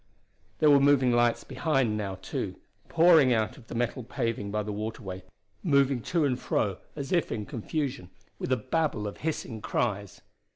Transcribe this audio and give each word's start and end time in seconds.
There 0.57 0.71
were 0.71 0.79
moving 0.79 1.11
lights 1.11 1.43
behind 1.43 1.95
now, 1.95 2.15
too, 2.15 2.55
pouring 2.89 3.31
out 3.33 3.49
onto 3.49 3.61
the 3.61 3.75
metal 3.75 4.01
paving 4.03 4.49
by 4.49 4.63
the 4.63 4.71
waterway, 4.71 5.21
moving 5.61 6.01
to 6.01 6.25
and 6.25 6.39
fro 6.39 6.79
as 6.95 7.11
though 7.11 7.19
in 7.29 7.45
confusion, 7.45 8.09
with 8.39 8.51
a 8.51 8.57
babel 8.57 9.05
of 9.05 9.17
hissing 9.17 9.61
cries. 9.61 10.21